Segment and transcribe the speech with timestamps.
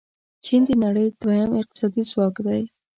[0.45, 2.61] چین د نړۍ دویم اقتصادي ځواک دی.